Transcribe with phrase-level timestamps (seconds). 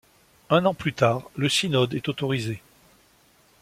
[0.49, 2.63] Un an plus tard, le synode est autorisé.